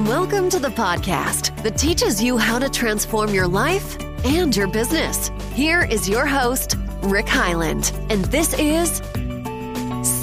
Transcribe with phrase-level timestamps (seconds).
[0.00, 5.30] Welcome to the podcast that teaches you how to transform your life and your business.
[5.52, 9.00] Here is your host, Rick Highland, and this is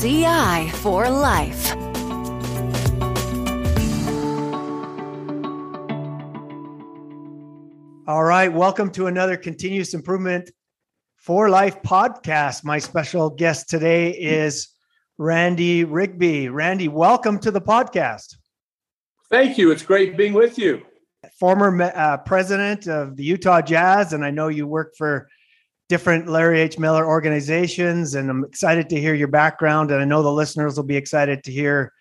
[0.01, 1.71] CI for Life.
[8.05, 10.51] All right, welcome to another continuous improvement
[11.15, 12.65] for life podcast.
[12.65, 14.67] My special guest today is
[15.17, 16.49] Randy Rigby.
[16.49, 18.35] Randy, welcome to the podcast.
[19.31, 19.71] Thank you.
[19.71, 20.81] It's great being with you.
[21.39, 25.29] Former uh, president of the Utah Jazz, and I know you work for
[25.87, 26.77] different Larry H.
[26.77, 29.89] Miller organizations, and I'm excited to hear your background.
[29.91, 31.93] And I know the listeners will be excited to hear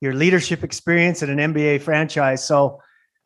[0.00, 2.42] your leadership experience at an NBA franchise.
[2.44, 2.80] So,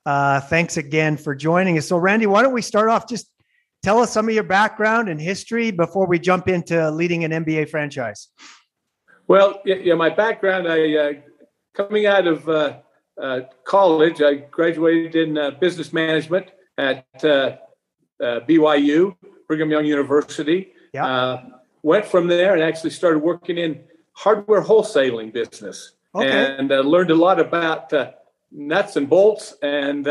[0.07, 1.87] uh, thanks again for joining us.
[1.87, 3.09] So, Randy, why don't we start off?
[3.09, 3.29] Just
[3.85, 7.69] tell us some of your background and history before we jump into leading an NBA
[7.69, 8.29] franchise.
[9.29, 11.13] Well, yeah, my background, I uh,
[11.75, 12.79] coming out of uh, uh,
[13.65, 17.57] college, I graduated in uh, business management at uh,
[18.21, 19.17] uh, BYU,
[19.49, 20.73] Brigham Young University.
[20.93, 21.43] Yeah.
[21.83, 23.81] went from there and actually started working in
[24.13, 26.57] hardware wholesaling business, okay.
[26.59, 27.93] and learned a lot about
[28.53, 30.07] nuts and bolts and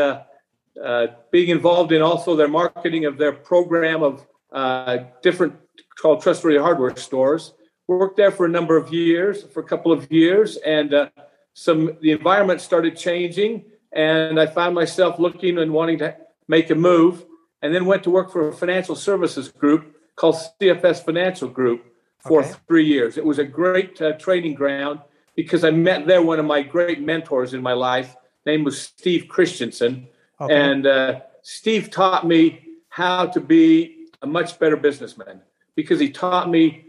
[0.82, 5.54] uh, being involved in also their marketing of their program of uh, different
[6.00, 7.52] called trustworthy hardware stores
[7.86, 11.08] worked there for a number of years, for a couple of years, and uh,
[11.54, 16.16] some the environment started changing, and I found myself looking and wanting to
[16.48, 17.24] make a move,
[17.60, 21.86] and then went to work for a financial services group called CFS Financial Group
[22.18, 22.52] for okay.
[22.66, 23.16] three years.
[23.16, 25.00] It was a great uh, training ground
[25.34, 28.16] because I met there one of my great mentors in my life.
[28.46, 30.08] Name was Steve Christensen,
[30.40, 30.54] okay.
[30.54, 35.40] and uh, Steve taught me how to be a much better businessman
[35.74, 36.84] because he taught me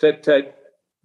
[0.00, 0.42] that uh,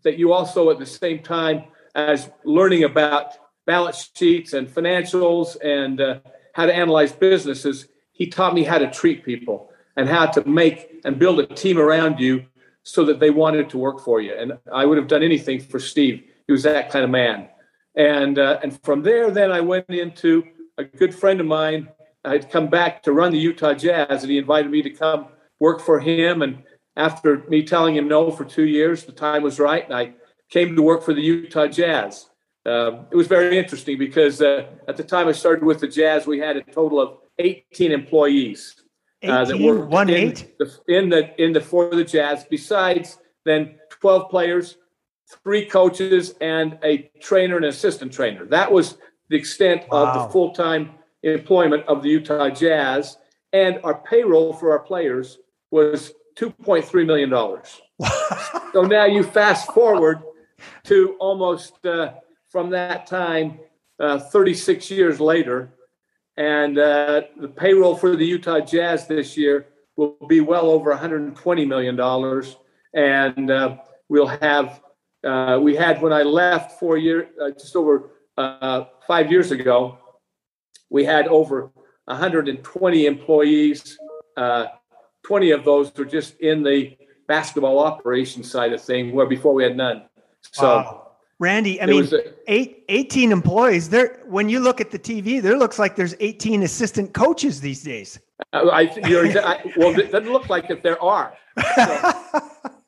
[0.03, 1.65] that you also at the same time
[1.97, 3.33] as learning about
[3.65, 6.19] balance sheets and financials and uh,
[6.53, 11.01] how to analyze businesses, he taught me how to treat people and how to make
[11.03, 12.45] and build a team around you
[12.83, 14.33] so that they wanted to work for you.
[14.33, 16.23] And I would have done anything for Steve.
[16.45, 17.49] He was that kind of man.
[17.95, 20.43] And uh, and from there, then I went into
[20.77, 21.89] a good friend of mine.
[22.23, 25.27] I'd come back to run the Utah Jazz, and he invited me to come
[25.59, 26.63] work for him and
[26.97, 30.13] after me telling him no for two years, the time was right, and I
[30.49, 32.29] came to work for the Utah Jazz.
[32.65, 36.27] Um, it was very interesting because uh, at the time I started with the Jazz,
[36.27, 38.75] we had a total of 18 employees
[39.23, 42.45] uh, that were one in eight the, in the in the for the Jazz.
[42.49, 44.77] Besides, then 12 players,
[45.43, 48.45] three coaches, and a trainer and assistant trainer.
[48.45, 48.97] That was
[49.29, 50.05] the extent wow.
[50.05, 50.91] of the full time
[51.23, 53.17] employment of the Utah Jazz,
[53.53, 55.39] and our payroll for our players
[55.71, 57.29] was $2.3 million.
[58.73, 60.21] so now you fast forward
[60.87, 62.13] to almost uh,
[62.49, 63.59] from that time,
[63.99, 65.73] uh, 36 years later,
[66.37, 69.67] and uh, the payroll for the Utah Jazz this year
[69.97, 72.55] will be well over 120 million dollars,
[72.93, 73.77] and uh,
[74.07, 74.81] we'll have
[75.23, 78.11] uh, we had when I left four years, uh, just over
[79.07, 79.97] five years ago,
[80.89, 81.71] we had over
[82.05, 83.97] 120 employees.
[85.25, 86.95] 20 of those were just in the
[87.27, 90.06] basketball operations side of thing, where before we had none.
[90.51, 91.07] So, wow.
[91.39, 93.89] Randy, I mean, a, eight, 18 employees.
[93.89, 97.83] There, when you look at the TV, there looks like there's 18 assistant coaches these
[97.83, 98.19] days.
[98.53, 101.33] Uh, I, you're, I, well, it doesn't look like that there are.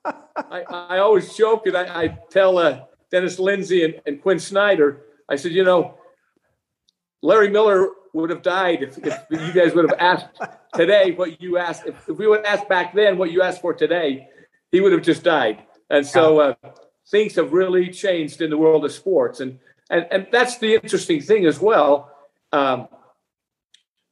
[0.06, 0.14] So,
[0.52, 5.02] I, I, always joke and I, I tell uh, Dennis Lindsey and, and Quin Snyder,
[5.28, 5.98] I said, you know,
[7.22, 10.28] Larry Miller would have died if, if you guys would have asked
[10.74, 11.86] today what you asked.
[11.86, 14.30] If, if we would have asked back then what you asked for today,
[14.72, 15.64] he would have just died.
[15.90, 16.54] And so uh,
[17.12, 19.60] things have really changed in the world of sports, and
[19.90, 22.12] and and that's the interesting thing as well.
[22.52, 22.88] Um,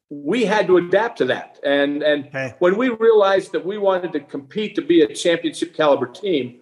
[0.10, 2.56] we had to adapt to that, and and okay.
[2.60, 6.62] when we realized that we wanted to compete to be a championship caliber team,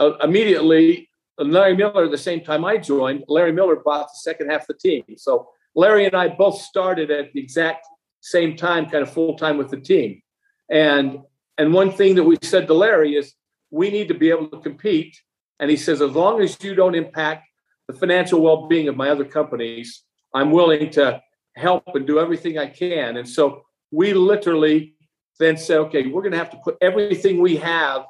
[0.00, 1.08] uh, immediately
[1.38, 4.68] Larry Miller, at the same time I joined, Larry Miller bought the second half of
[4.68, 5.04] the team.
[5.16, 7.86] So Larry and I both started at the exact
[8.20, 10.22] same time, kind of full time with the team.
[10.70, 11.20] And
[11.58, 13.34] and one thing that we said to Larry is
[13.70, 15.20] we need to be able to compete.
[15.62, 17.46] And he says, as long as you don't impact
[17.86, 20.02] the financial well-being of my other companies,
[20.34, 21.22] I'm willing to
[21.54, 23.16] help and do everything I can.
[23.16, 23.62] And so
[23.92, 24.96] we literally
[25.38, 28.02] then said, okay, we're going to have to put everything we have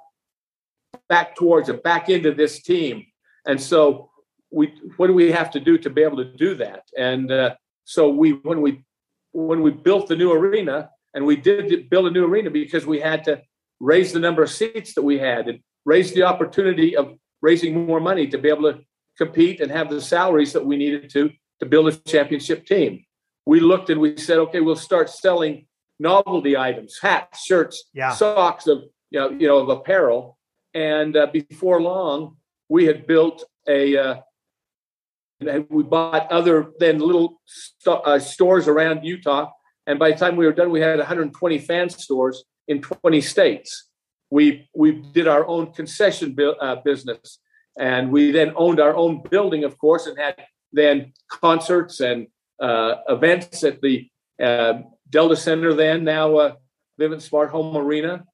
[1.10, 3.04] back towards it, back into this team.
[3.46, 4.08] And so
[4.50, 6.84] we what do we have to do to be able to do that?
[6.96, 8.82] And uh, so we when we
[9.32, 12.98] when we built the new arena, and we did build a new arena because we
[13.00, 13.42] had to
[13.78, 18.00] raise the number of seats that we had and raise the opportunity of raising more
[18.00, 18.80] money to be able to
[19.18, 21.30] compete and have the salaries that we needed to
[21.60, 23.04] to build a championship team.
[23.46, 25.66] We looked and we said, okay, we'll start selling
[25.98, 28.12] novelty items, hats, shirts, yeah.
[28.12, 30.38] socks of you know, you know of apparel.
[30.74, 32.36] And uh, before long,
[32.68, 34.14] we had built a uh,
[35.40, 39.50] and we bought other than little st- uh, stores around Utah.
[39.86, 43.88] And by the time we were done, we had 120 fan stores in 20 states.
[44.32, 47.38] We we did our own concession bu- uh, business,
[47.78, 50.36] and we then owned our own building, of course, and had
[50.72, 54.08] then concerts and uh, events at the
[54.42, 54.74] uh,
[55.10, 55.74] Delta Center.
[55.74, 56.54] Then now uh,
[56.98, 58.24] Vivint Smart Home Arena.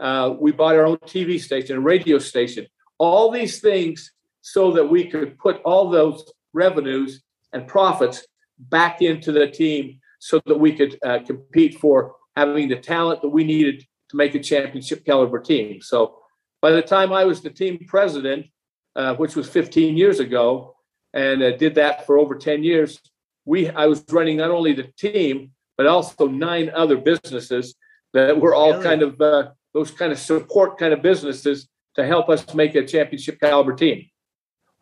[0.00, 2.66] Uh, we bought our own TV station, radio station,
[2.96, 4.10] all these things
[4.40, 7.22] so that we could put all those revenues
[7.52, 8.26] and profits
[8.58, 13.28] back into the team so that we could uh, compete for having the talent that
[13.28, 15.80] we needed to make a championship caliber team.
[15.82, 16.18] So
[16.60, 18.46] by the time I was the team president,
[18.94, 20.76] uh, which was 15 years ago,
[21.12, 23.00] and uh, did that for over 10 years,
[23.44, 27.74] we I was running not only the team but also nine other businesses
[28.12, 28.84] that were all really?
[28.84, 32.86] kind of uh, those kind of support kind of businesses to help us make a
[32.86, 34.06] championship caliber team.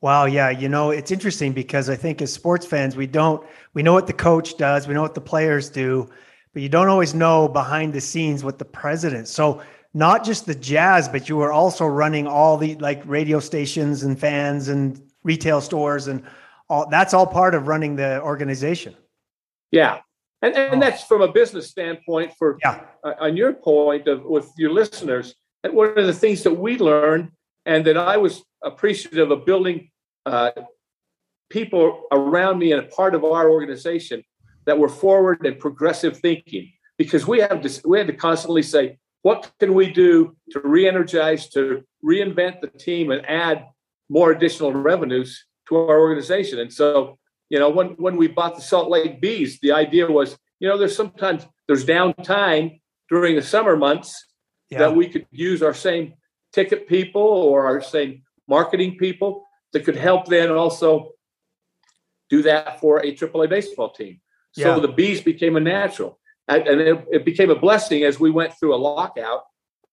[0.02, 3.82] Wow, yeah, you know, it's interesting because I think as sports fans, we don't we
[3.82, 6.08] know what the coach does, we know what the players do,
[6.52, 9.28] but you don't always know behind the scenes what the president.
[9.28, 9.62] So
[9.94, 14.18] not just the jazz, but you were also running all the like radio stations and
[14.18, 16.22] fans and retail stores and
[16.68, 18.94] all that's all part of running the organization.
[19.70, 20.00] Yeah.
[20.42, 20.80] And, and oh.
[20.80, 22.82] that's from a business standpoint for yeah.
[23.04, 25.34] Uh, on your point of with your listeners.
[25.64, 27.32] And one of the things that we learned
[27.66, 29.90] and that I was appreciative of building
[30.24, 30.52] uh,
[31.50, 34.22] people around me and a part of our organization
[34.70, 38.96] that were forward and progressive thinking because we have to we had to constantly say
[39.22, 43.66] what can we do to re-energize to reinvent the team and add
[44.08, 47.18] more additional revenues to our organization and so
[47.48, 50.78] you know when when we bought the salt lake bees the idea was you know
[50.78, 54.24] there's sometimes there's downtime during the summer months
[54.70, 54.78] yeah.
[54.78, 56.14] that we could use our same
[56.52, 61.10] ticket people or our same marketing people that could help then also
[62.28, 64.20] do that for a AAA baseball team.
[64.52, 64.80] So yeah.
[64.80, 66.18] the bees became a natural,
[66.48, 69.42] and it, it, became a blessing as we went through a lockout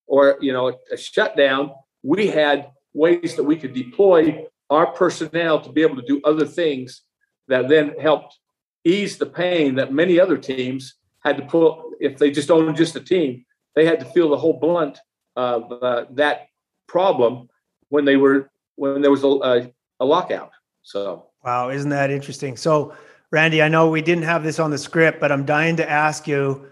[0.07, 1.71] or you know a, a shutdown.
[2.03, 6.45] We had ways that we could deploy our personnel to be able to do other
[6.45, 7.03] things
[7.47, 8.39] that then helped
[8.83, 11.91] ease the pain that many other teams had to pull.
[11.99, 13.45] if they just owned just a team
[13.77, 14.99] they had to feel the whole blunt
[15.35, 16.47] of uh, that
[16.87, 17.47] problem
[17.89, 20.49] when they were when there was a, a, a lockout.
[20.81, 22.57] So wow, isn't that interesting?
[22.57, 22.95] So
[23.31, 26.27] Randy, I know we didn't have this on the script, but I'm dying to ask
[26.27, 26.67] you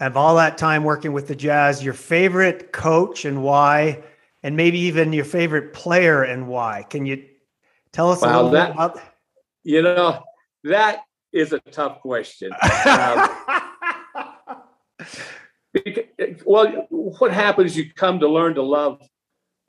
[0.00, 4.02] of all that time working with the Jazz, your favorite coach and why,
[4.42, 6.84] and maybe even your favorite player and why.
[6.88, 7.24] Can you
[7.92, 9.00] tell us wow, a little that, bit about?
[9.64, 10.22] You know,
[10.64, 11.00] that
[11.32, 12.52] is a tough question.
[12.52, 13.30] um,
[16.44, 17.76] well, what happens?
[17.76, 19.00] You come to learn to love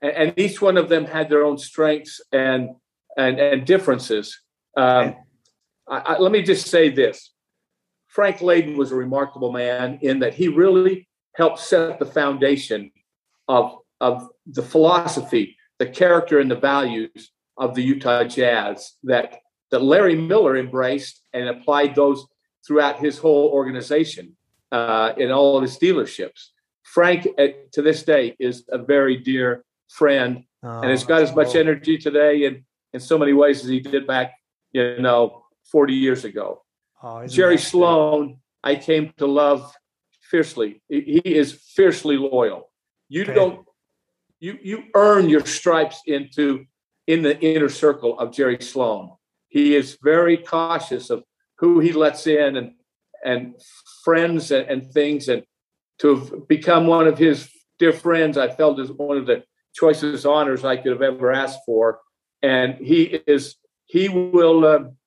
[0.01, 2.69] and, and each one of them had their own strengths and
[3.15, 4.39] and, and differences.
[4.75, 5.15] Um,
[5.89, 7.31] I, I, let me just say this:
[8.07, 12.91] Frank Layden was a remarkable man in that he really helped set the foundation
[13.47, 19.39] of of the philosophy, the character, and the values of the Utah Jazz that
[19.71, 22.25] that Larry Miller embraced and applied those
[22.65, 24.35] throughout his whole organization
[24.71, 26.49] uh, in all of his dealerships.
[26.83, 27.27] Frank,
[27.73, 31.61] to this day, is a very dear friend oh, and has got as much cool.
[31.61, 34.33] energy today in, in so many ways as he did back,
[34.71, 36.63] you know, 40 years ago.
[37.01, 39.71] Oh, Jerry Sloan, I came to love
[40.21, 40.81] fiercely.
[40.89, 42.71] He is fiercely loyal.
[43.09, 43.33] You okay.
[43.33, 43.65] don't
[44.39, 46.65] you you earn your stripes into
[47.05, 49.11] in the inner circle of Jerry Sloan.
[49.47, 51.23] He is very cautious of
[51.59, 52.73] who he lets in and
[53.23, 53.55] and
[54.03, 55.43] friends and, and things and
[55.99, 59.43] to have become one of his dear friends, I felt is one of the
[59.73, 61.99] choicest honors I could have ever asked for.
[62.41, 63.55] And he is,
[63.85, 64.97] he will, um,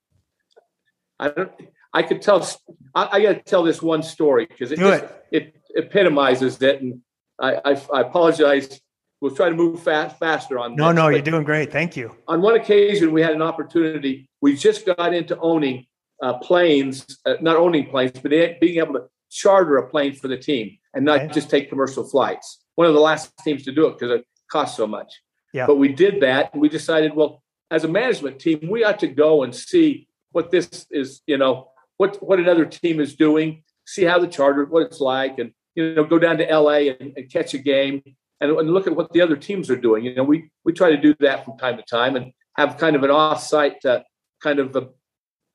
[1.20, 1.52] I don't,
[1.92, 2.46] I could tell,
[2.94, 5.54] I, I got to tell this one story because it, just, it.
[5.74, 6.80] it epitomizes it.
[6.80, 7.02] And
[7.38, 8.80] I, I, I apologize.
[9.20, 11.70] We'll try to move fast, faster on No, this, no, you're doing great.
[11.70, 12.16] Thank you.
[12.26, 14.30] On one occasion, we had an opportunity.
[14.40, 15.86] We just got into owning
[16.22, 20.38] uh, planes, uh, not owning planes, but being able to charter a plane for the
[20.38, 21.34] team and not okay.
[21.34, 22.64] just take commercial flights.
[22.76, 25.20] One of the last teams to do it because it cost so much.
[25.52, 25.66] Yeah.
[25.66, 29.06] But we did that and we decided, well, as a management team, we ought to
[29.06, 34.04] go and see what this is, you know, what what another team is doing, see
[34.04, 37.30] how the charter, what it's like, and you know, go down to LA and, and
[37.30, 38.02] catch a game
[38.40, 40.04] and, and, look at what the other teams are doing.
[40.04, 42.96] You know, we we try to do that from time to time and have kind
[42.96, 44.00] of an off-site uh,
[44.42, 44.88] kind of a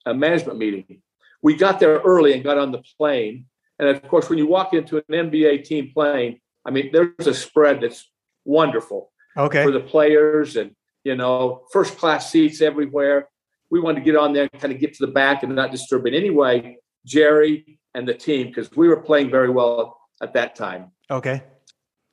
[0.06, 1.02] a management meeting.
[1.42, 3.46] We got there early and got on the plane.
[3.80, 7.34] And of course, when you walk into an NBA team plane, I mean, there's a
[7.34, 8.10] spread that's
[8.46, 9.64] wonderful Okay.
[9.64, 10.72] for the players and,
[11.04, 13.28] you know, first class seats everywhere.
[13.76, 15.70] We wanted to get on there and kind of get to the back and not
[15.70, 16.14] disturb it.
[16.14, 21.44] Anyway, Jerry and the team, because we were playing very well at that time, Okay.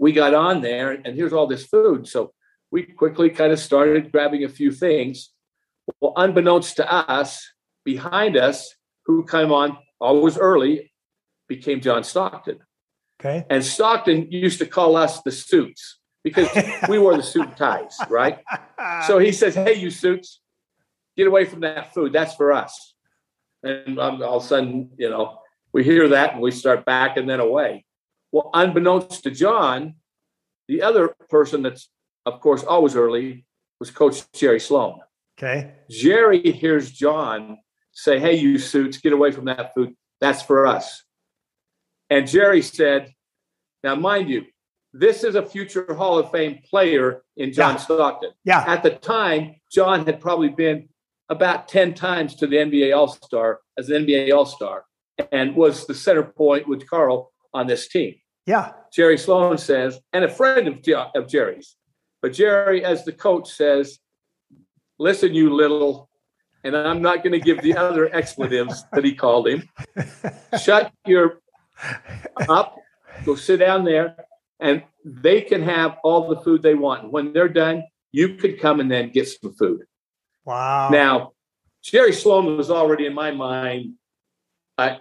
[0.01, 2.09] we got on there and here's all this food.
[2.09, 2.33] So
[2.73, 5.31] we quickly kind of started grabbing a few things.
[6.01, 7.49] Well, unbeknownst to us,
[7.85, 8.75] behind us,
[9.07, 10.93] who came on always early,
[11.47, 12.59] became John Stockton.
[13.21, 13.47] Okay.
[13.51, 16.49] And Stockton used to call us the suits because
[16.89, 18.41] we wore the suit ties, right?
[19.07, 20.41] So he says, Hey, you suits,
[21.17, 22.13] get away from that food.
[22.13, 22.95] That's for us.
[23.63, 25.39] And um, all of a sudden, you know,
[25.73, 27.85] we hear that and we start backing then away.
[28.33, 29.95] Well, unbeknownst to John,
[30.69, 31.89] the other person that's,
[32.27, 33.45] of course, always early
[33.79, 35.01] was Coach Jerry Sloan.
[35.39, 35.73] okay.
[35.91, 37.59] Jerry hears John
[37.93, 39.95] say, Hey, you suits, get away from that food.
[40.21, 41.05] That's for us.
[42.11, 43.13] And Jerry said,
[43.85, 44.45] Now, mind you,
[44.93, 47.81] this is a future Hall of Fame player in John Yeah.
[47.81, 48.31] Stockton.
[48.45, 48.65] Yeah.
[48.67, 50.89] At the time, John had probably been
[51.33, 54.85] about 10 times to the NBA All Star as an NBA All Star
[55.33, 58.15] and was the center point with Carl on this team.
[58.47, 58.73] Yeah.
[58.93, 60.79] Jerry Sloan says, and a friend of,
[61.17, 61.77] of Jerry's.
[62.21, 63.99] But Jerry, as the coach, says,
[64.99, 66.09] Listen, you little,
[66.63, 69.69] and I'm not going to give the other expletives that he called him.
[70.63, 71.41] Shut your
[72.49, 72.77] up,
[73.25, 74.17] go sit down there,
[74.61, 77.11] and they can have all the food they want.
[77.11, 79.81] When they're done, you could come and then get some food.
[80.45, 80.89] Wow.
[80.91, 81.33] Now,
[81.83, 83.95] Jerry Sloan was already in my mind
[84.79, 84.97] uh,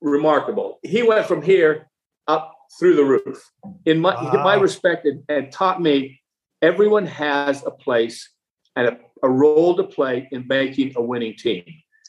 [0.00, 0.78] remarkable.
[0.82, 1.88] He went from here
[2.26, 3.50] up through the roof.
[3.84, 6.20] In my, in my respect, and, and taught me
[6.62, 8.30] everyone has a place
[8.76, 11.64] and a, a role to play in making a winning team.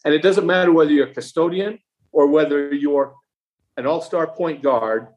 [0.05, 1.79] And it doesn't matter whether you're a custodian
[2.11, 3.15] or whether you're
[3.77, 5.07] an all star point guard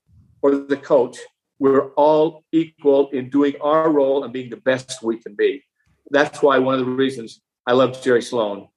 [0.42, 1.18] or the coach.
[1.58, 5.62] We're all equal in doing our role and being the best we can be.
[6.10, 8.68] That's why one of the reasons I love Jerry Sloan.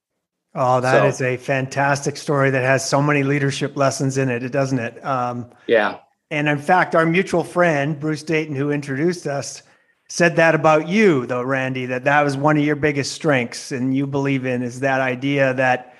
[0.54, 4.40] oh, that is so- a fantastic story that has so many leadership lessons in it,
[4.50, 5.04] doesn't it?
[5.04, 5.98] Um, Yeah.
[6.30, 9.62] and in fact, our mutual friend, Bruce Dayton, who introduced us,
[10.08, 13.94] said that about you, though, Randy, that that was one of your biggest strengths and
[13.96, 15.94] you believe in is that idea that,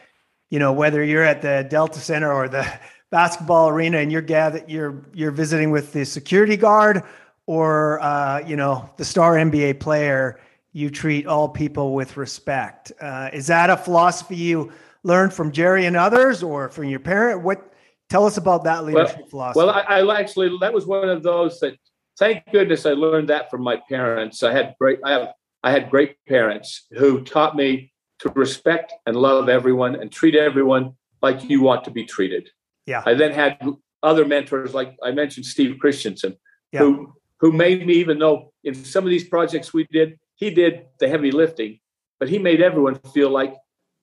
[0.50, 2.66] you know, whether you're at the Delta Center or the
[3.12, 7.04] basketball arena and you're gathered, you're, you're visiting with the security guard
[7.46, 10.40] or, uh, you know, the star NBA player,
[10.72, 12.92] you treat all people with respect.
[13.00, 14.72] Uh, is that a philosophy you
[15.02, 17.42] learned from Jerry and others or from your parent?
[17.42, 17.72] What,
[18.08, 19.58] tell us about that leadership philosophy.
[19.58, 21.76] Well, I, I actually that was one of those that
[22.18, 24.42] thank goodness I learned that from my parents.
[24.42, 25.28] I had great I have
[25.62, 30.92] I had great parents who taught me to respect and love everyone and treat everyone
[31.22, 32.48] like you want to be treated.
[32.86, 33.02] Yeah.
[33.04, 33.58] I then had
[34.02, 36.36] other mentors like I mentioned Steve Christensen
[36.72, 36.80] Yeah.
[36.80, 40.86] who who made me even though in some of these projects we did he did
[40.98, 41.78] the heavy lifting
[42.20, 43.56] but he made everyone feel like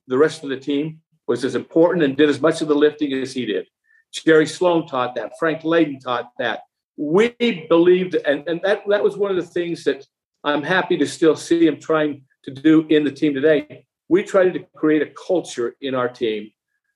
[0.08, 3.12] the rest of the team was as important and did as much of the lifting
[3.12, 3.66] as he did.
[4.12, 5.32] Jerry Sloan taught that.
[5.38, 6.62] Frank Layden taught that.
[6.96, 10.04] We believed, and, and that, that was one of the things that
[10.42, 13.86] I'm happy to still see him trying to do in the team today.
[14.08, 16.50] We tried to create a culture in our team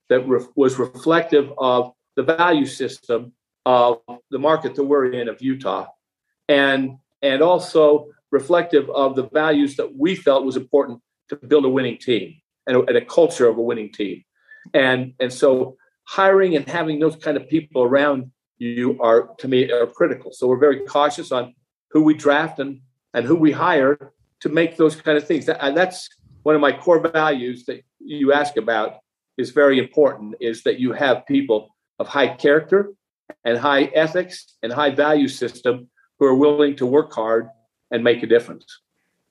[0.09, 3.33] that re- was reflective of the value system
[3.65, 5.87] of the market that we're in of Utah,
[6.49, 11.69] and and also reflective of the values that we felt was important to build a
[11.69, 12.35] winning team
[12.67, 14.25] and a, and a culture of a winning team.
[14.75, 19.71] And and so hiring and having those kind of people around you are to me
[19.71, 20.33] are critical.
[20.33, 21.55] So we're very cautious on
[21.91, 22.81] who we draft and
[23.15, 25.49] and who we hire to make those kind of things.
[25.49, 26.09] And that's
[26.43, 28.97] one of my core values that you ask about
[29.37, 32.93] is very important is that you have people of high character
[33.45, 37.49] and high ethics and high value system who are willing to work hard
[37.93, 38.81] and make a difference.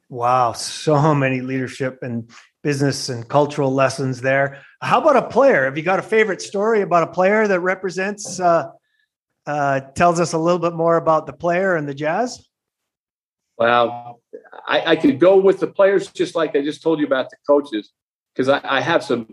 [0.09, 2.29] Wow, so many leadership and
[2.63, 4.61] business and cultural lessons there.
[4.81, 5.65] How about a player?
[5.65, 8.69] Have you got a favorite story about a player that represents, uh,
[9.47, 12.47] uh, tells us a little bit more about the player and the Jazz?
[13.57, 14.21] Well,
[14.67, 17.37] I, I could go with the players just like I just told you about the
[17.47, 17.91] coaches,
[18.33, 19.27] because I, I have some.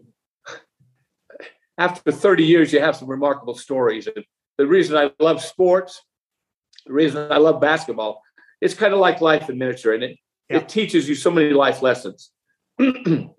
[1.77, 4.09] After 30 years, you have some remarkable stories.
[4.09, 4.25] And
[4.57, 6.03] the reason I love sports,
[6.87, 8.23] the reason I love basketball,
[8.61, 10.19] it's kind of like life in miniature, and it,
[10.51, 10.59] Yeah.
[10.59, 12.31] it teaches you so many life lessons.
[12.79, 13.31] and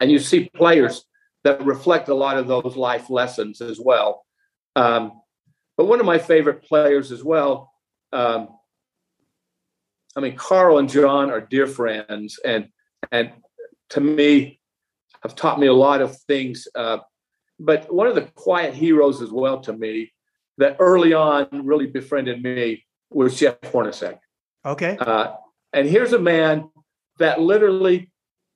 [0.00, 1.04] you see players
[1.44, 4.24] that reflect a lot of those life lessons as well.
[4.76, 5.20] Um,
[5.76, 7.72] but one of my favorite players as well.
[8.12, 8.48] Um,
[10.16, 12.68] I mean, Carl and John are dear friends, and
[13.12, 13.32] and
[13.90, 14.60] to me,
[15.22, 16.66] have taught me a lot of things.
[16.74, 16.98] Uh,
[17.60, 20.12] but one of the quiet heroes as well to me
[20.58, 24.18] that early on really befriended me was Jeff Hornacek.
[24.68, 24.98] Okay.
[25.00, 25.32] Uh,
[25.72, 26.68] and here's a man
[27.18, 28.10] that literally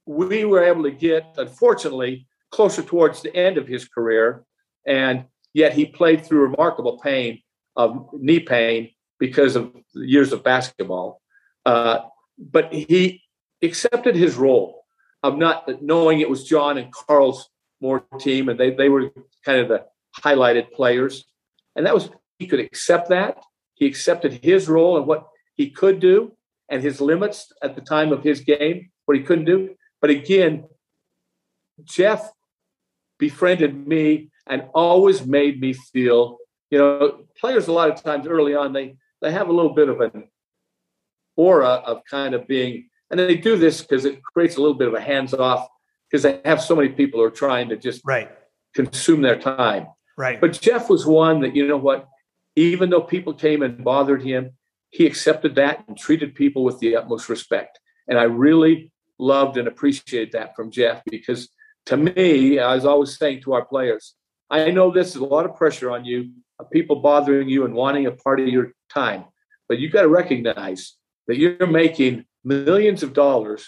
[0.06, 4.44] we were able to get, unfortunately, closer towards the end of his career.
[4.86, 7.40] And yet he played through remarkable pain
[7.76, 11.22] of knee pain because of years of basketball.
[11.64, 12.00] Uh,
[12.38, 13.22] but he
[13.62, 14.84] accepted his role
[15.22, 17.48] of not knowing it was John and Carl's
[17.80, 19.10] more team, and they, they were
[19.44, 19.86] kind of the
[20.20, 21.24] highlighted players.
[21.74, 23.42] And that was, he could accept that.
[23.74, 25.26] He accepted his role and what
[25.62, 26.32] he could do
[26.68, 29.76] and his limits at the time of his game, what he couldn't do.
[30.00, 30.64] But again,
[31.84, 32.28] Jeff
[33.18, 36.38] befriended me and always made me feel,
[36.70, 39.88] you know, players a lot of times early on, they, they have a little bit
[39.88, 40.24] of an
[41.36, 44.88] aura of kind of being, and they do this because it creates a little bit
[44.88, 45.68] of a hands off
[46.10, 48.30] because they have so many people who are trying to just right
[48.74, 49.86] consume their time.
[50.18, 50.40] Right.
[50.40, 52.08] But Jeff was one that, you know what,
[52.56, 54.50] even though people came and bothered him,
[54.92, 57.80] he accepted that and treated people with the utmost respect.
[58.06, 61.48] And I really loved and appreciated that from Jeff because
[61.86, 64.14] to me, I was always saying to our players,
[64.50, 66.30] I know this is a lot of pressure on you,
[66.70, 69.24] people bothering you and wanting a part of your time,
[69.66, 70.94] but you got to recognize
[71.26, 73.66] that you're making millions of dollars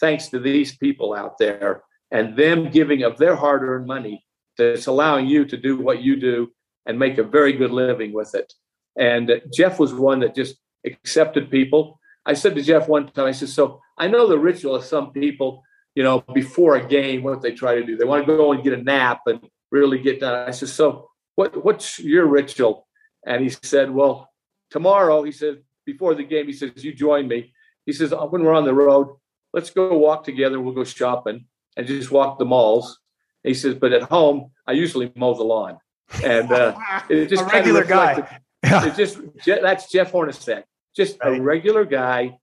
[0.00, 4.24] thanks to these people out there and them giving of their hard earned money
[4.56, 6.50] that's allowing you to do what you do
[6.86, 8.52] and make a very good living with it.
[8.98, 11.98] And Jeff was one that just accepted people.
[12.24, 15.12] I said to Jeff one time, I said, So I know the ritual of some
[15.12, 15.62] people,
[15.94, 17.96] you know, before a game, what they try to do.
[17.96, 20.48] They want to go and get a nap and really get done.
[20.48, 22.86] I said, So what, what's your ritual?
[23.26, 24.30] And he said, Well,
[24.70, 27.52] tomorrow, he said, before the game, he says, You join me.
[27.86, 29.16] He says, When we're on the road,
[29.52, 30.60] let's go walk together.
[30.60, 31.46] We'll go shopping
[31.76, 32.98] and just walk the malls.
[33.42, 35.78] He says, But at home, I usually mow the lawn.
[36.22, 36.76] And uh,
[37.08, 38.40] it just a regular guy.
[38.62, 38.86] Yeah.
[38.86, 41.38] It's just that's Jeff Hornacek, just right.
[41.38, 42.38] a regular guy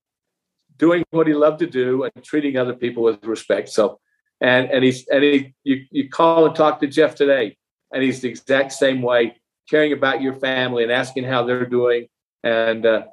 [0.76, 3.68] doing what he loved to do and treating other people with respect.
[3.68, 4.00] So,
[4.40, 7.56] and and he's and he you you call and talk to Jeff today,
[7.92, 9.36] and he's the exact same way,
[9.68, 12.08] caring about your family and asking how they're doing,
[12.42, 13.04] and uh,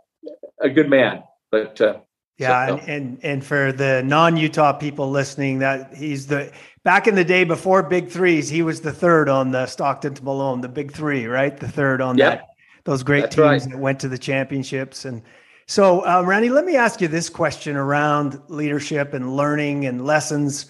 [0.60, 1.24] a good man.
[1.52, 2.00] But uh,
[2.38, 6.52] yeah, so, and, and and for the non-Utah people listening, that he's the
[6.84, 10.24] back in the day before Big Threes, he was the third on the Stockton to
[10.24, 11.56] Malone, the Big Three, right?
[11.58, 12.40] The third on yep.
[12.40, 12.48] that
[12.88, 13.70] those great That's teams right.
[13.70, 15.04] that went to the championships.
[15.04, 15.22] And
[15.66, 20.68] so, um, Randy, let me ask you this question around leadership and learning and lessons.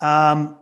[0.00, 0.56] Um,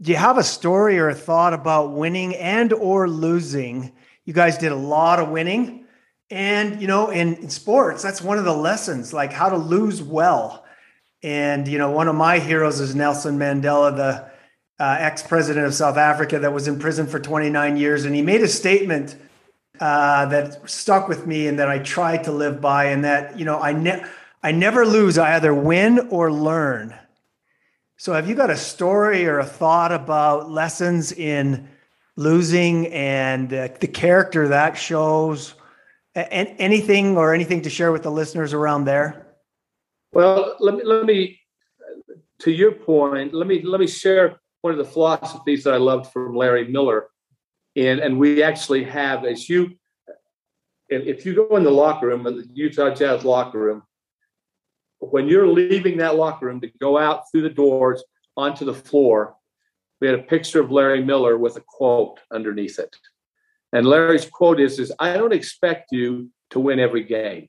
[0.00, 3.92] do you have a story or a thought about winning and or losing?
[4.24, 5.84] You guys did a lot of winning,
[6.30, 10.02] and you know, in, in sports, that's one of the lessons, like how to lose
[10.02, 10.64] well.
[11.22, 14.30] And you know, one of my heroes is Nelson Mandela, the
[14.82, 18.40] uh, ex-president of South Africa that was in prison for 29 years, and he made
[18.40, 19.16] a statement
[19.80, 23.44] uh, that stuck with me and that I try to live by, and that you
[23.44, 24.04] know I ne-
[24.42, 25.18] I never lose.
[25.18, 26.94] I either win or learn.
[27.96, 31.68] So, have you got a story or a thought about lessons in
[32.16, 35.54] losing and uh, the character that shows?
[36.14, 39.28] And anything or anything to share with the listeners around there?
[40.12, 41.40] Well, let me let me
[42.40, 43.32] to your point.
[43.32, 47.09] Let me let me share one of the philosophies that I loved from Larry Miller
[47.88, 49.72] and and we actually have as you
[50.88, 53.82] if you go in the locker room in the utah jazz locker room
[54.98, 58.02] when you're leaving that locker room to go out through the doors
[58.36, 59.34] onto the floor
[60.00, 62.96] we had a picture of larry miller with a quote underneath it
[63.72, 67.48] and larry's quote is is i don't expect you to win every game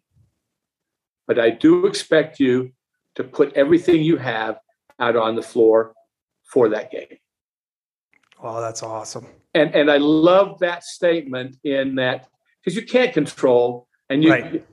[1.28, 2.72] but i do expect you
[3.16, 4.60] to put everything you have
[5.00, 5.94] out on the floor
[6.44, 7.18] for that game
[8.44, 9.28] Oh, that's awesome.
[9.54, 12.28] And and I love that statement in that
[12.64, 14.64] because you can't control and you right.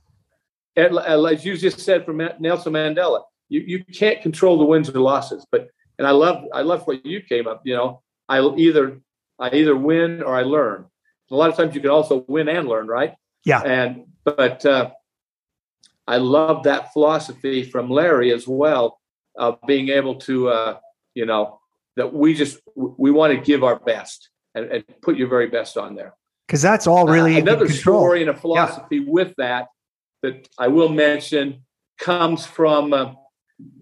[0.76, 5.46] as you just said from Nelson Mandela, you, you can't control the wins or losses.
[5.50, 7.62] But and I love I love what you came up.
[7.64, 9.00] You know, I either
[9.38, 10.86] I either win or I learn.
[11.30, 13.14] A lot of times you can also win and learn, right?
[13.44, 13.60] Yeah.
[13.60, 14.90] And but uh,
[16.06, 18.98] I love that philosophy from Larry as well
[19.36, 20.78] of being able to uh,
[21.14, 21.60] you know
[21.96, 25.76] that we just we want to give our best and, and put your very best
[25.76, 26.14] on there.
[26.46, 29.04] Because that's all really uh, another story and a philosophy yeah.
[29.06, 29.68] with that
[30.22, 31.62] that i will mention
[31.98, 33.12] comes from uh,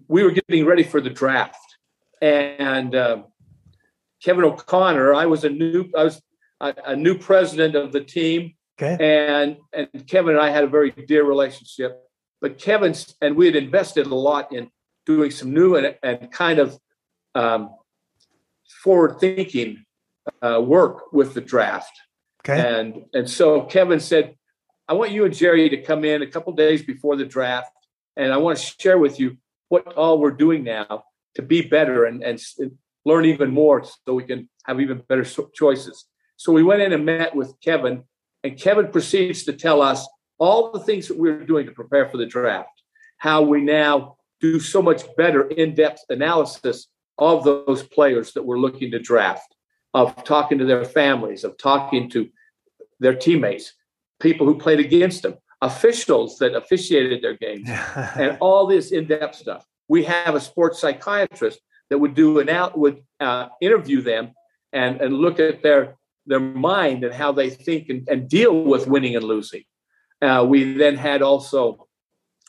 [0.07, 1.59] we were getting ready for the draft.
[2.21, 3.23] And uh,
[4.23, 6.21] kevin o'connor i was a new i was
[6.59, 8.53] a, a new president of the team.
[8.79, 8.97] Okay.
[8.99, 12.03] and and kevin and i had a very dear relationship.
[12.41, 14.69] But kevin's and we had invested a lot in
[15.05, 16.77] doing some new and, and kind of
[17.33, 17.69] um,
[18.83, 19.85] forward thinking
[20.41, 21.91] uh, work with the draft.
[22.41, 22.59] Okay.
[22.59, 24.35] And and so Kevin said,
[24.87, 27.71] I want you and Jerry to come in a couple days before the draft,
[28.15, 29.37] and I want to share with you
[29.69, 31.03] what all we're doing now
[31.35, 32.41] to be better and, and
[33.05, 36.05] learn even more so we can have even better choices.
[36.37, 38.03] So we went in and met with Kevin,
[38.43, 42.17] and Kevin proceeds to tell us all the things that we're doing to prepare for
[42.17, 42.81] the draft,
[43.17, 46.87] how we now do so much better in depth analysis
[47.17, 49.55] of those players that we're looking to draft,
[49.97, 52.29] of talking to their families, of talking to
[52.99, 53.73] their teammates,
[54.19, 55.33] people who played against them,
[55.63, 57.67] officials that officiated their games,
[58.15, 59.65] and all this in depth stuff.
[59.87, 64.33] We have a sports psychiatrist that would do an out would uh, interview them
[64.71, 68.85] and and look at their their mind and how they think and, and deal with
[68.85, 69.63] winning and losing.
[70.21, 71.87] Uh, we then had also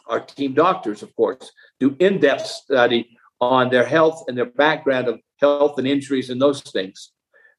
[0.06, 5.20] our team doctors, of course, do in-depth study on their health and their background of
[5.40, 7.12] health and injuries and those things.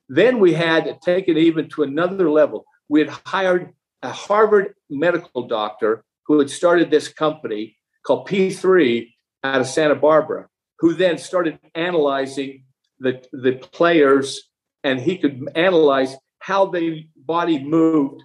[0.10, 2.66] Then we had taken it even to another level.
[2.90, 9.08] We had hired a Harvard medical doctor who had started this company called P3
[9.44, 10.48] out of Santa Barbara,
[10.80, 12.66] who then started analyzing
[13.00, 14.50] the, the players
[14.84, 18.22] and he could analyze how their body moved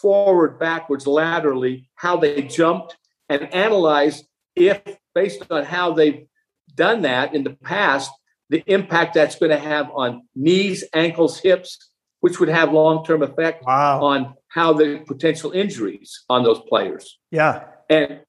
[0.00, 2.96] forward, backwards, laterally, how they jumped,
[3.28, 4.24] and analyze
[4.56, 4.80] if,
[5.14, 6.26] based on how they've
[6.74, 8.10] done that in the past,
[8.50, 13.64] the impact that's going to have on knees, ankles, hips, which would have long-term effect
[13.64, 14.00] wow.
[14.02, 17.18] on how the potential injuries on those players.
[17.30, 17.64] Yeah.
[17.88, 18.20] And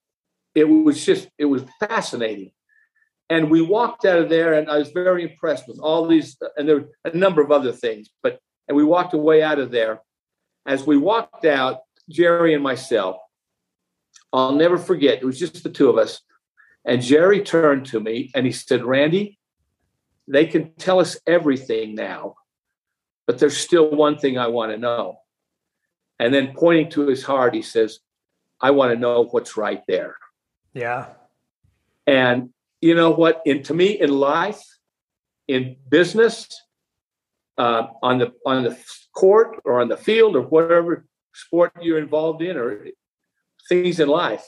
[0.55, 2.51] it was just, it was fascinating.
[3.29, 6.67] And we walked out of there, and I was very impressed with all these, and
[6.67, 8.09] there were a number of other things.
[8.23, 10.01] But and we walked away out of there.
[10.65, 11.79] As we walked out,
[12.09, 13.17] Jerry and myself,
[14.33, 15.21] I'll never forget.
[15.21, 16.21] It was just the two of us,
[16.85, 19.38] and Jerry turned to me and he said, "Randy,
[20.29, 22.35] they can tell us everything now,
[23.27, 25.19] but there's still one thing I want to know."
[26.19, 27.99] And then pointing to his heart, he says,
[28.61, 30.15] "I want to know what's right there."
[30.73, 31.07] Yeah.
[32.07, 32.49] And
[32.81, 33.41] you know what?
[33.45, 34.61] In to me, in life,
[35.47, 36.47] in business,
[37.57, 38.77] uh, on the on the
[39.13, 42.87] court or on the field or whatever sport you're involved in or
[43.67, 44.45] things in life,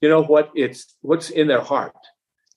[0.00, 0.50] you know what?
[0.54, 1.96] It's what's in their heart,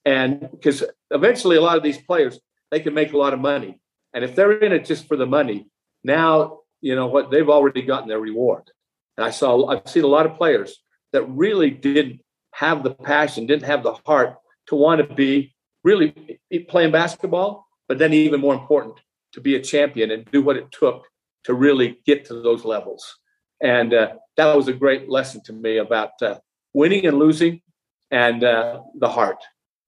[0.06, 2.40] and because eventually a lot of these players
[2.72, 3.80] they can make a lot of money,
[4.14, 5.68] and if they're in it just for the money,
[6.04, 7.32] now you know what?
[7.32, 8.70] They've already gotten their reward.
[9.18, 10.78] And I saw I've seen a lot of players
[11.14, 12.22] that really didn't
[12.54, 14.36] have the passion, didn't have the heart
[14.68, 18.96] to want to be really playing basketball, but then even more important,
[19.34, 21.06] to be a champion and do what it took
[21.44, 23.18] to really get to those levels.
[23.62, 26.40] And uh, that was a great lesson to me about uh,
[26.74, 27.62] winning and losing
[28.12, 29.44] and uh, the heart.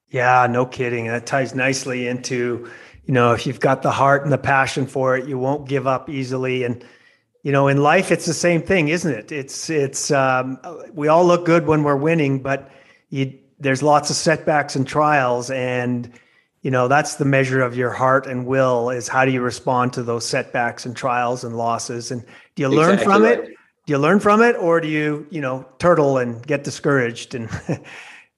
[0.10, 1.08] Yeah, no kidding.
[1.08, 2.70] That ties nicely into,
[3.06, 5.86] you know, if you've got the heart and the passion for it, you won't give
[5.86, 6.64] up easily.
[6.64, 6.84] And,
[7.44, 9.32] you know, in life, it's the same thing, isn't it?
[9.32, 10.60] It's, it's, um,
[10.94, 12.72] we all look good when we're winning, but
[13.10, 16.12] you, there's lots of setbacks and trials and
[16.62, 19.94] you know that's the measure of your heart and will is how do you respond
[19.94, 23.46] to those setbacks and trials and losses and do you learn exactly from it
[23.86, 27.50] do you learn from it or do you you know turtle and get discouraged and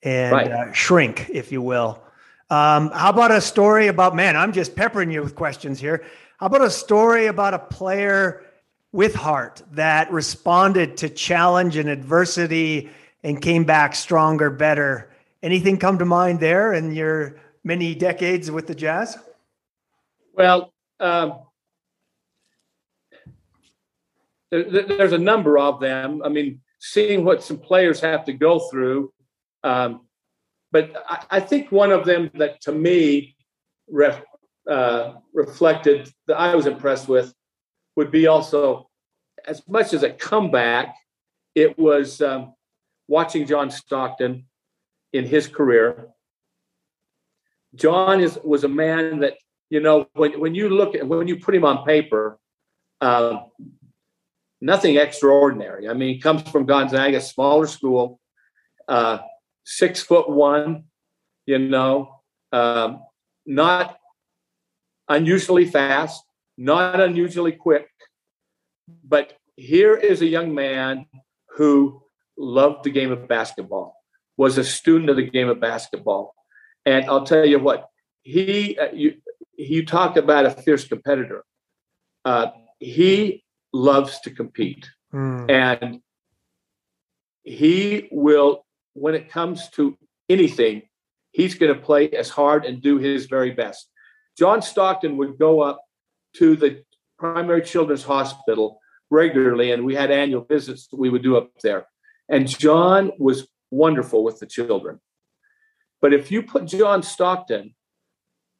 [0.03, 0.51] and right.
[0.51, 2.01] uh, shrink if you will
[2.49, 6.03] um, how about a story about man i'm just peppering you with questions here
[6.37, 8.43] how about a story about a player
[8.91, 12.89] with heart that responded to challenge and adversity
[13.23, 15.11] and came back stronger better
[15.43, 19.17] Anything come to mind there in your many decades with the Jazz?
[20.33, 21.39] Well, um,
[24.51, 26.21] there, there's a number of them.
[26.23, 29.11] I mean, seeing what some players have to go through.
[29.63, 30.01] Um,
[30.71, 33.35] but I, I, think one of them that to me
[33.89, 34.21] ref,
[34.69, 37.33] uh, reflected that I was impressed with
[37.95, 38.89] would be also,
[39.45, 40.95] as much as a comeback,
[41.55, 42.53] it was um,
[43.07, 44.45] watching John Stockton
[45.13, 46.07] in his career.
[47.75, 49.35] John is was a man that
[49.69, 52.37] you know when when you look at when you put him on paper,
[52.99, 53.41] uh,
[54.61, 55.89] nothing extraordinary.
[55.89, 58.19] I mean, he comes from Gonzaga, smaller school,
[58.87, 59.19] uh,
[59.63, 60.85] six foot one,
[61.45, 62.21] you know,
[62.51, 63.01] um,
[63.45, 63.97] not
[65.07, 66.23] unusually fast,
[66.57, 67.87] not unusually quick,
[69.03, 71.05] but here is a young man
[71.57, 72.01] who
[72.37, 73.95] loved the game of basketball
[74.37, 76.33] was a student of the game of basketball.
[76.85, 77.89] And I'll tell you what,
[78.23, 79.15] he, uh, you,
[79.55, 81.43] you talk about a fierce competitor.
[82.25, 82.47] Uh,
[82.79, 84.89] he loves to compete.
[85.13, 85.51] Mm.
[85.51, 86.01] And
[87.43, 89.97] he will, when it comes to
[90.29, 90.83] anything,
[91.31, 93.89] he's going to play as hard and do his very best.
[94.37, 95.81] John Stockton would go up
[96.37, 96.83] to the
[97.17, 101.85] primary children's hospital regularly, and we had annual visits that we would do up there.
[102.29, 104.99] And John was wonderful with the children.
[106.01, 107.75] But if you put John Stockton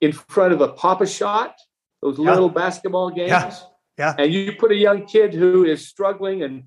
[0.02, 1.56] in front of a Pop-A-Shot,
[2.02, 2.26] those yeah.
[2.26, 3.56] little basketball games, yeah.
[3.98, 4.15] yeah.
[4.17, 6.65] and you put a young kid who is struggling and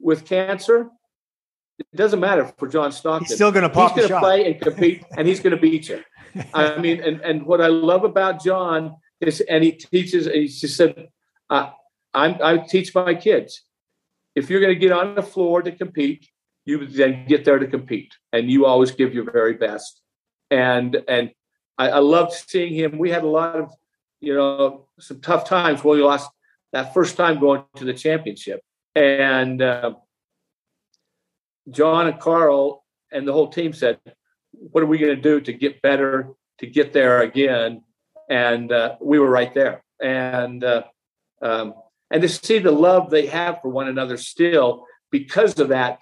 [0.00, 0.88] with cancer,
[1.78, 3.26] it doesn't matter for John Stockton.
[3.26, 3.94] He's still going to pop.
[3.94, 6.02] He's going to play and compete, and he's going to beat you.
[6.54, 10.26] I mean, and and what I love about John is, and he teaches.
[10.26, 11.08] He just said,
[11.50, 11.70] uh,
[12.14, 13.62] "I'm I teach my kids.
[14.34, 16.28] If you're going to get on the floor to compete,
[16.64, 20.00] you then get there to compete, and you always give your very best."
[20.50, 21.30] And and
[21.76, 22.96] I, I loved seeing him.
[22.96, 23.70] We had a lot of,
[24.20, 26.30] you know, some tough times when we lost
[26.72, 28.62] that first time going to the championship,
[28.94, 29.60] and.
[29.60, 29.94] Uh,
[31.70, 33.98] John and Carl and the whole team said,
[34.52, 37.82] "What are we going to do to get better, to get there again?"
[38.28, 40.84] And uh, we were right there, and uh,
[41.42, 41.74] um,
[42.10, 45.98] and to see the love they have for one another still because of that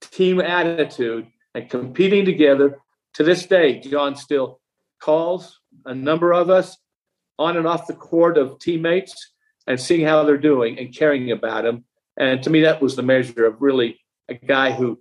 [0.00, 2.78] team attitude and competing together.
[3.14, 4.60] To this day, John still
[5.00, 6.76] calls a number of us
[7.38, 9.32] on and off the court of teammates
[9.66, 11.84] and seeing how they're doing and caring about them.
[12.16, 14.98] And to me, that was the measure of really a guy who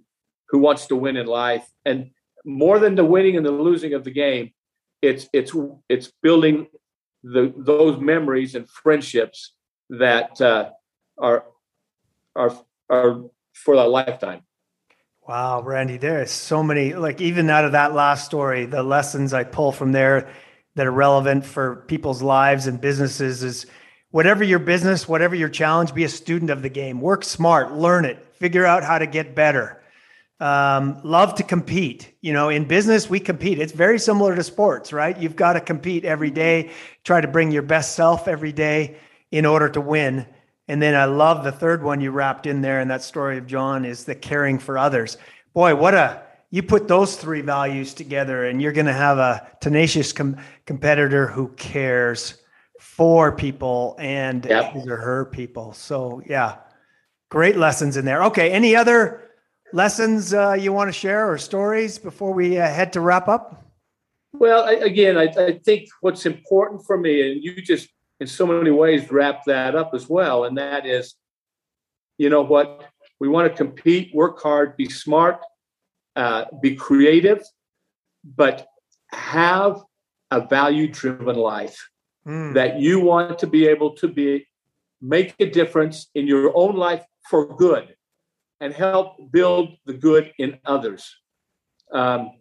[0.50, 1.68] who wants to win in life.
[1.86, 2.12] And
[2.46, 4.52] more than the winning and the losing of the game
[5.02, 5.54] it's it's
[5.90, 6.68] it's building
[7.24, 9.54] the those memories and friendships
[9.90, 10.70] that uh,
[11.18, 11.46] are
[12.36, 12.58] are
[12.90, 14.42] are for a lifetime.
[15.28, 19.44] Wow randy there's so many like even out of that last story the lessons i
[19.44, 20.30] pull from there
[20.76, 23.66] that are relevant for people's lives and businesses is
[24.18, 28.04] whatever your business whatever your challenge be a student of the game work smart learn
[28.06, 29.82] it figure out how to get better.
[30.40, 32.14] Um, love to compete.
[32.22, 33.60] You know, in business, we compete.
[33.60, 35.18] It's very similar to sports, right?
[35.18, 36.72] You've got to compete every day,
[37.04, 38.98] try to bring your best self every day
[39.32, 40.26] in order to win.
[40.68, 43.48] And then I love the third one you wrapped in there in that story of
[43.48, 45.18] John is the caring for others.
[45.54, 49.50] Boy, what a you put those three values together and you're going to have a
[49.60, 52.36] tenacious com- competitor who cares
[52.98, 54.74] for people and yep.
[54.74, 55.72] his or her people.
[55.72, 56.58] So, yeah,
[57.30, 58.24] Great lessons in there.
[58.24, 58.52] Okay.
[58.52, 59.30] Any other
[59.74, 63.66] lessons uh, you want to share or stories before we uh, head to wrap up?
[64.34, 68.46] Well, I, again, I, I, think what's important for me, and you just in so
[68.46, 71.16] many ways wrap that up as well, and that is,
[72.18, 72.86] you know what?
[73.20, 75.42] We want to compete, work hard, be smart,
[76.16, 77.42] uh, be creative,
[78.24, 78.68] but
[79.12, 79.82] have
[80.32, 81.90] a value driven life
[82.28, 82.54] mm.
[82.54, 84.48] that you want to be able to be
[85.02, 87.96] make a difference in your own life for good
[88.60, 91.16] and help build the good in others.
[91.92, 92.32] Um,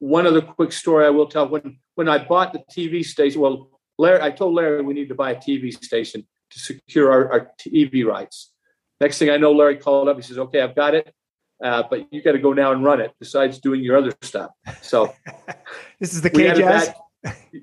[0.00, 3.40] one other quick story I will tell when when I bought the TV station.
[3.40, 7.32] Well, Larry, I told Larry we need to buy a TV station to secure our,
[7.32, 8.52] our TV rights.
[9.00, 10.16] Next thing I know, Larry called up.
[10.16, 11.12] He says, "Okay, I've got it,
[11.62, 13.12] uh, but you got to go now and run it.
[13.18, 14.50] Besides doing your other stuff."
[14.82, 15.14] So
[16.00, 16.94] this is the KJazz.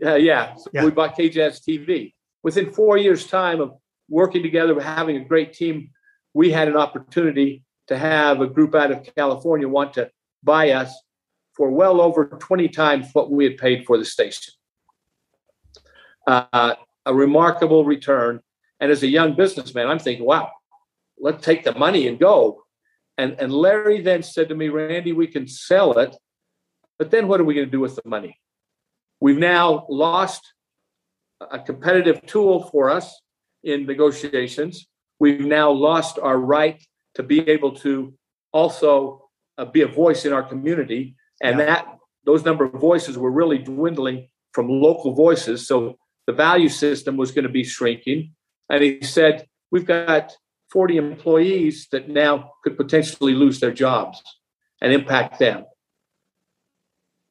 [0.04, 2.14] Uh, yeah, so yeah, we bought KJazz TV.
[2.42, 3.74] Within four years' time of
[4.10, 5.90] working together, having a great team
[6.36, 10.12] we had an opportunity to have a group out of California want to
[10.44, 10.94] buy us
[11.54, 14.54] for well over 20 times what we had paid for the station.
[16.28, 16.76] Uh,
[17.06, 18.42] a remarkable return.
[18.82, 20.52] And as a young businessman, I'm thinking, wow,
[21.18, 22.64] let's take the money and go.
[23.18, 26.18] And, and Larry then said to me, Randy, we can sell it,
[27.00, 28.38] but then what are we going to do with the money?
[29.26, 30.54] We've now lost
[31.42, 33.24] a competitive tool for us
[33.64, 34.86] in negotiations.
[35.20, 36.80] We've now lost our right
[37.16, 38.14] to be able to
[38.54, 41.16] also uh, be a voice in our community.
[41.42, 41.66] And yeah.
[41.66, 41.88] that
[42.24, 45.68] those number of voices were really dwindling from local voices.
[45.68, 48.36] So the value system was going to be shrinking.
[48.70, 50.34] And he said we've got
[50.70, 54.22] 40 employees that now could potentially lose their jobs
[54.84, 55.66] and impact them.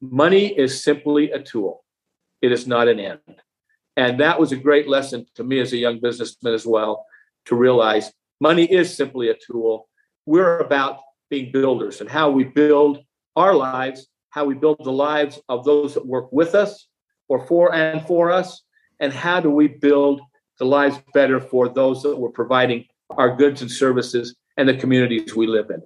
[0.01, 1.83] Money is simply a tool
[2.41, 3.19] it is not an end
[3.97, 7.05] and that was a great lesson to me as a young businessman as well
[7.45, 9.87] to realize money is simply a tool.
[10.25, 12.99] We're about being builders and how we build
[13.35, 16.87] our lives, how we build the lives of those that work with us
[17.27, 18.63] or for and for us,
[18.99, 20.21] and how do we build
[20.59, 25.35] the lives better for those that we're providing our goods and services and the communities
[25.35, 25.81] we live in.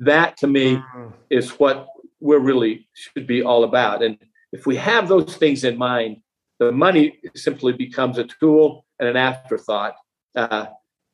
[0.00, 1.08] That to me mm-hmm.
[1.30, 1.88] is what
[2.20, 4.02] we're really should be all about.
[4.02, 4.18] And
[4.54, 6.18] if we have those things in mind,
[6.60, 9.96] the money simply becomes a tool and an afterthought.
[10.36, 10.66] Uh,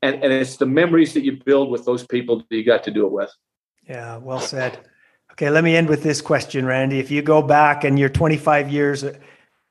[0.03, 2.91] and, and it's the memories that you build with those people that you got to
[2.91, 3.33] do it with.
[3.89, 4.79] Yeah, well said.
[5.33, 6.99] Okay, let me end with this question, Randy.
[6.99, 9.07] If you go back and you're 25 years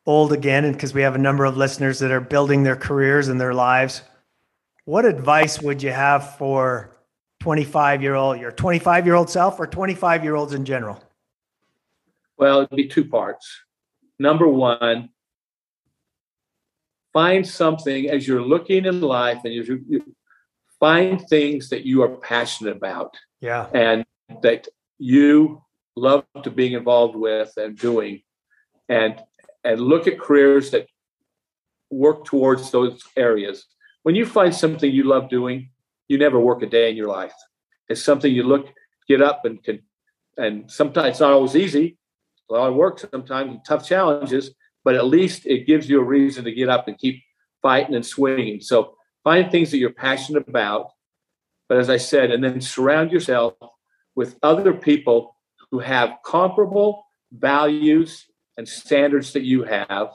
[0.07, 3.27] old again, and because we have a number of listeners that are building their careers
[3.27, 4.01] and their lives,
[4.85, 6.97] what advice would you have for
[7.41, 11.03] 25 year old, your 25 year old self, or 25 year olds in general?
[12.39, 13.63] Well, it'd be two parts.
[14.17, 15.09] Number one,
[17.13, 20.15] find something as you're looking in life and you, you
[20.79, 23.17] find things that you are passionate about.
[23.41, 23.67] Yeah.
[23.73, 24.05] And
[24.41, 25.63] that you
[25.95, 28.21] love to being involved with and doing
[28.87, 29.21] and
[29.63, 30.87] and look at careers that
[31.89, 33.65] work towards those areas.
[34.03, 35.71] When you find something you love doing,
[36.07, 37.33] you never work a day in your life.
[37.89, 38.67] It's something you look,
[39.07, 39.81] get up and can,
[40.37, 41.98] and sometimes it's not always easy.
[42.49, 44.51] A lot of work sometimes, tough challenges,
[44.83, 47.21] but at least it gives you a reason to get up and keep
[47.61, 48.61] fighting and swinging.
[48.61, 50.91] So find things that you're passionate about.
[51.67, 53.53] But as I said, and then surround yourself
[54.15, 55.35] with other people
[55.71, 58.25] who have comparable values
[58.57, 60.09] and standards that you have,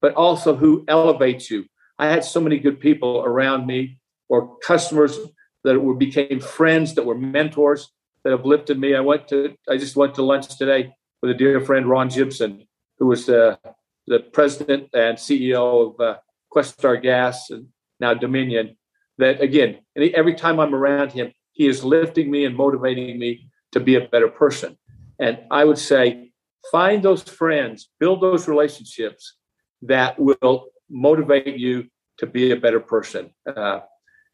[0.00, 1.64] but also who elevate you.
[1.98, 5.16] I had so many good people around me or customers
[5.62, 7.90] that were became friends that were mentors
[8.24, 8.96] that have lifted me.
[8.96, 10.92] I went to I just went to lunch today
[11.24, 12.66] with a dear friend Ron Jibson,
[12.98, 13.58] who was the
[14.06, 16.18] the president and CEO of uh,
[16.54, 18.76] Questar Gas and now Dominion.
[19.16, 23.80] That again, every time I'm around him, he is lifting me and motivating me to
[23.80, 24.76] be a better person.
[25.18, 26.32] And I would say,
[26.70, 29.36] find those friends, build those relationships
[29.82, 33.32] that will motivate you to be a better person.
[33.46, 33.80] Uh,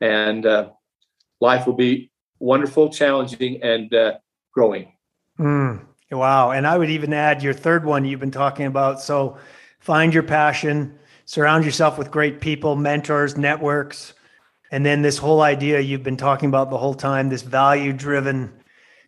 [0.00, 0.70] and uh,
[1.40, 4.14] life will be wonderful, challenging, and uh,
[4.52, 4.96] growing.
[5.38, 6.50] Mm, wow.
[6.50, 9.00] And I would even add your third one you've been talking about.
[9.00, 9.38] So
[9.78, 14.14] find your passion, surround yourself with great people, mentors, networks.
[14.70, 18.52] And then this whole idea you've been talking about the whole time, this value driven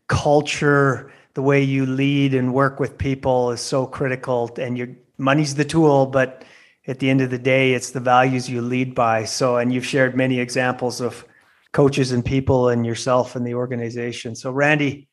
[0.09, 4.51] culture, the way you lead and work with people is so critical.
[4.59, 4.88] And your
[5.19, 6.45] money's the tool, but
[6.87, 9.25] at the end of the day, it's the values you lead by.
[9.25, 11.25] So, and you've shared many examples of
[11.73, 14.35] coaches and people and yourself and the organization.
[14.35, 15.09] So, Randy,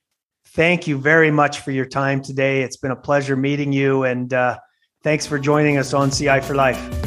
[0.53, 2.62] thank you very much for your time today.
[2.62, 4.59] It's been a pleasure meeting you, and uh,
[5.03, 6.98] thanks for joining us on CI for Life.